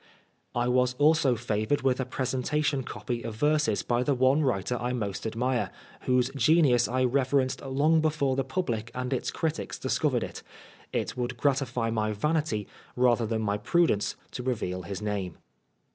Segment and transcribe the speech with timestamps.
[0.55, 4.93] I was also favored with a presentation copy of verses by the one writer I
[4.93, 5.69] most admire,
[6.07, 10.41] whose genius I reverenced long before the public and its critics discovered it.
[10.91, 15.37] It would gratify my vanity rather than my prudence to reveal his name.